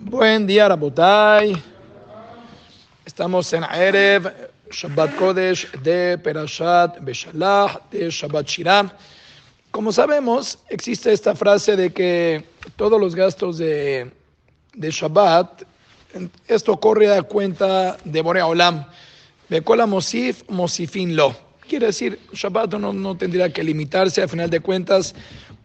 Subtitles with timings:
[0.00, 1.62] Buen día, Rabotai.
[3.04, 4.32] Estamos en Erev,
[4.70, 8.92] Shabbat Kodesh de Perashat Beshalach, de Shabbat Shirah.
[9.70, 12.44] Como sabemos, existe esta frase de que
[12.76, 14.10] todos los gastos de,
[14.74, 15.62] de Shabbat,
[16.46, 18.84] esto corre a cuenta de Borea Olam.
[19.48, 21.36] Bekola Mosif, Mosifin Lo.
[21.68, 25.14] Quiere decir, Shabbat no, no tendría que limitarse, a final de cuentas,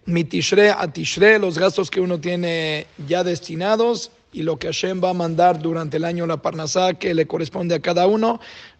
[0.05, 5.01] mi tishre a tishre, los gastos que uno tiene ya destinados y lo que Hashem
[5.03, 8.39] va a mandar durante el año la parnasá que le corresponde a cada uno,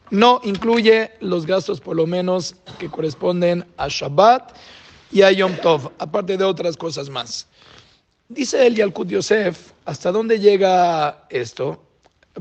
[0.09, 4.55] no incluye los gastos por lo menos que corresponden a Shabbat
[5.11, 7.47] y a Yom Tov, aparte de otras cosas más.
[8.29, 11.83] Dice el Yalkut Yosef, ¿hasta dónde llega esto?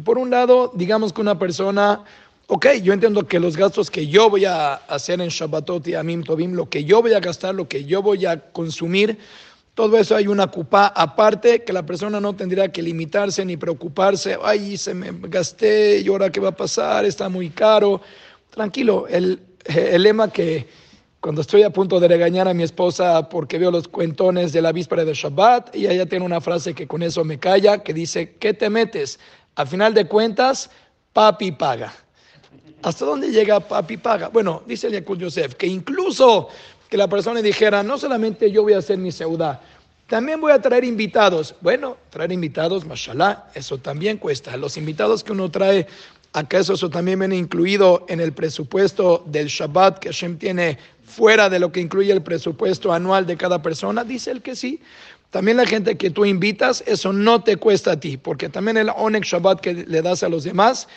[0.04, 2.02] Por un lado, digamos que una persona
[2.46, 6.22] ok, yo entiendo que los gastos que yo voy a hacer en Shabbatot y Amim
[6.22, 9.18] Tovim, lo que yo voy a gastar, lo que yo voy a consumir,
[9.74, 14.36] todo eso hay una cupa aparte que la persona no tendría que limitarse ni preocuparse,
[14.42, 18.02] ay, se me gasté y ahora qué va a pasar, está muy caro.
[18.50, 20.68] Tranquilo, el, el lema que
[21.20, 24.72] cuando estoy a punto de regañar a mi esposa porque veo los cuentones de la
[24.72, 28.34] víspera de Shabbat, y ella tiene una frase que con eso me calla, que dice,
[28.40, 29.20] ¿qué te metes?
[29.54, 30.68] A final de cuentas,
[31.14, 31.94] papi paga.
[32.82, 34.28] ¿Hasta dónde llega papi paga?
[34.28, 36.48] Bueno, dice el Yakut Yosef, que incluso
[36.88, 39.60] que la persona dijera, no solamente yo voy a hacer mi seudá,
[40.08, 41.54] también voy a traer invitados.
[41.60, 44.56] Bueno, traer invitados, mashallah, eso también cuesta.
[44.56, 45.86] Los invitados que uno trae,
[46.32, 51.60] ¿acaso eso también viene incluido en el presupuesto del Shabbat que Hashem tiene fuera de
[51.60, 54.04] lo que incluye el presupuesto anual de cada persona?
[54.04, 54.80] Dice el que sí.
[55.30, 58.90] También la gente que tú invitas, eso no te cuesta a ti, porque también el
[58.94, 60.88] Onek Shabbat que le das a los demás,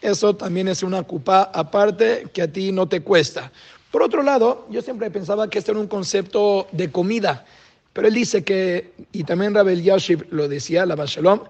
[0.00, 3.50] eso también es una cupa aparte que a ti no te cuesta.
[3.90, 7.44] Por otro lado, yo siempre pensaba que este era un concepto de comida,
[7.92, 11.40] pero él dice que, y también Rabel Yashiv lo decía, la Bashalom,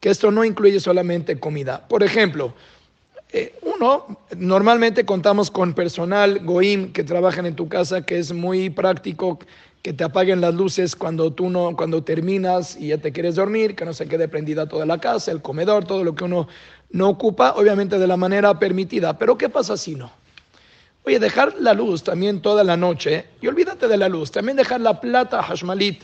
[0.00, 1.86] que esto no incluye solamente comida.
[1.88, 2.52] Por ejemplo,
[3.32, 8.70] eh, uno, normalmente contamos con personal goim que trabajan en tu casa, que es muy
[8.70, 9.38] práctico
[9.84, 13.76] que te apaguen las luces cuando tú no, cuando terminas y ya te quieres dormir,
[13.76, 16.48] que no se quede prendida toda la casa, el comedor, todo lo que uno
[16.88, 19.18] no ocupa, obviamente de la manera permitida.
[19.18, 20.10] Pero ¿qué pasa si no?
[21.04, 24.80] Oye, dejar la luz también toda la noche, y olvídate de la luz, también dejar
[24.80, 26.02] la plata hashmalit,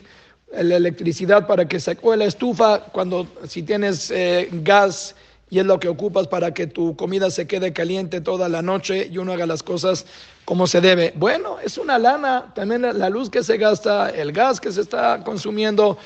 [0.51, 5.15] la electricidad para que se o la estufa cuando si tienes eh, gas
[5.51, 9.09] y es lo que ocupas para que tu comida se quede caliente toda la noche
[9.11, 10.05] y uno haga las cosas
[10.45, 11.13] como se debe.
[11.17, 15.21] Bueno, es una lana, también la luz que se gasta, el gas que se está
[15.25, 15.97] consumiendo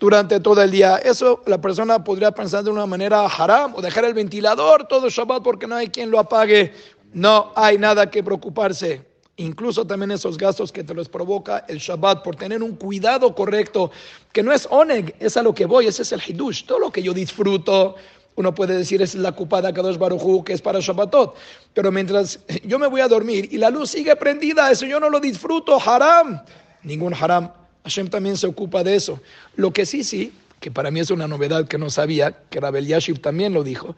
[0.00, 0.96] durante todo el día.
[0.96, 5.42] Eso la persona podría pensar de una manera haram o dejar el ventilador todo Shabbat
[5.42, 6.72] porque no hay quien lo apague.
[7.12, 9.04] No hay nada que preocuparse.
[9.36, 13.90] Incluso también esos gastos que te los provoca el Shabbat por tener un cuidado correcto,
[14.32, 16.64] que no es oneg, es a lo que voy, ese es el hidush.
[16.64, 17.96] Todo lo que yo disfruto,
[18.36, 21.36] uno puede decir es la cupada Kadosh Baruchu que es para Shabbatot.
[21.72, 25.08] Pero mientras yo me voy a dormir y la luz sigue prendida, eso yo no
[25.08, 26.42] lo disfruto, haram.
[26.82, 27.50] Ningún haram.
[27.84, 29.20] Hashem también se ocupa de eso.
[29.56, 32.86] Lo que sí, sí, que para mí es una novedad que no sabía, que Rabel
[32.86, 33.94] Yashiv también lo dijo,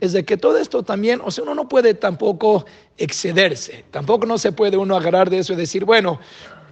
[0.00, 4.38] es de que todo esto también, o sea, uno no puede tampoco excederse, tampoco no
[4.38, 6.20] se puede uno agarrar de eso y decir, bueno,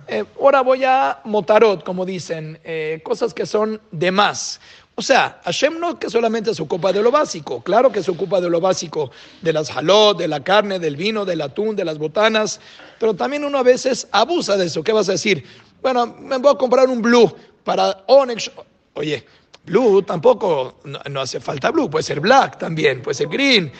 [0.08, 4.60] eh, ahora voy a motarot, como dicen, eh, cosas que son de más.
[4.94, 8.40] O sea, Hashem no que solamente se ocupa de lo básico, claro que se ocupa
[8.42, 9.10] de lo básico,
[9.40, 12.60] de las halot, de la carne, del vino, del atún, de las botanas,
[13.00, 14.82] pero también uno a veces abusa de eso.
[14.82, 15.44] ¿Qué vas a decir?
[15.80, 18.50] Bueno, me voy a comprar un blue para Onyx.
[18.92, 19.24] Oye,
[19.64, 23.72] blue tampoco, no, hace falta blue, puede ser black también, puede ser green.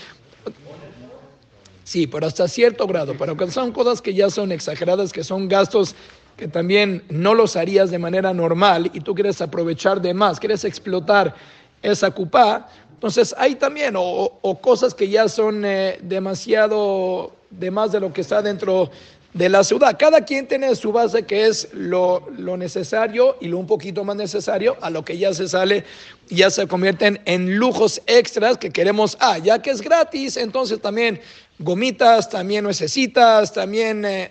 [1.84, 5.94] Sí, pero hasta cierto grado, pero son cosas que ya son exageradas, que son gastos
[6.36, 10.64] que también no los harías de manera normal y tú quieres aprovechar de más, quieres
[10.64, 11.34] explotar
[11.82, 12.68] esa cupa,
[13.02, 18.20] entonces hay también, o, cosas que ya son eh, demasiado, de más de lo que
[18.20, 18.92] está dentro
[19.34, 19.96] de la ciudad.
[19.98, 24.14] Cada quien tiene su base que es lo, lo, necesario y lo un poquito más
[24.14, 25.84] necesario a lo que ya se sale,
[26.28, 31.20] ya se convierten en lujos extras que queremos, ah, ya que es gratis, entonces también
[31.58, 34.30] gomitas, también necesitas, también, eh,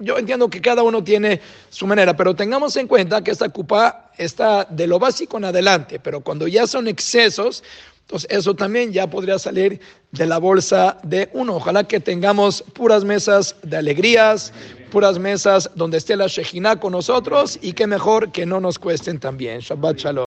[0.00, 4.10] yo entiendo que cada uno tiene su manera, pero tengamos en cuenta que esta cupa
[4.18, 7.62] está de lo básico en adelante, pero cuando ya son excesos,
[8.02, 9.80] entonces eso también ya podría salir
[10.10, 11.56] de la bolsa de uno.
[11.56, 14.52] Ojalá que tengamos puras mesas de alegrías,
[14.90, 19.20] puras mesas donde esté la Shejina con nosotros y que mejor que no nos cuesten
[19.20, 19.60] también.
[19.60, 20.18] Shabbat Shalom.